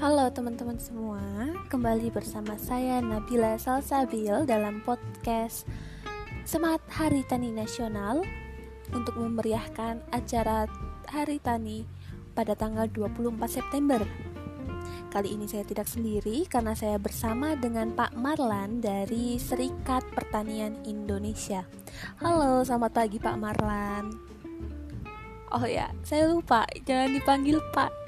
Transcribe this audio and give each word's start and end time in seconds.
Halo 0.00 0.32
teman-teman 0.32 0.80
semua, 0.80 1.20
kembali 1.68 2.08
bersama 2.08 2.56
saya 2.56 3.04
Nabila 3.04 3.60
Salsabil 3.60 4.32
dalam 4.48 4.80
podcast 4.80 5.68
Semangat 6.48 6.80
Hari 6.88 7.20
Tani 7.28 7.52
Nasional 7.52 8.24
untuk 8.96 9.20
memeriahkan 9.20 10.00
acara 10.08 10.64
Hari 11.04 11.36
Tani 11.44 11.84
pada 12.32 12.56
tanggal 12.56 12.88
24 12.88 13.44
September. 13.44 14.00
Kali 15.12 15.36
ini 15.36 15.44
saya 15.44 15.68
tidak 15.68 15.84
sendiri 15.84 16.48
karena 16.48 16.72
saya 16.72 16.96
bersama 16.96 17.52
dengan 17.52 17.92
Pak 17.92 18.16
Marlan 18.16 18.80
dari 18.80 19.36
Serikat 19.36 20.08
Pertanian 20.16 20.80
Indonesia. 20.88 21.68
Halo, 22.24 22.64
selamat 22.64 23.04
pagi 23.04 23.20
Pak 23.20 23.36
Marlan. 23.36 24.16
Oh 25.52 25.68
ya, 25.68 25.92
saya 26.08 26.24
lupa, 26.24 26.64
jangan 26.88 27.12
dipanggil 27.12 27.60
Pak 27.76 27.99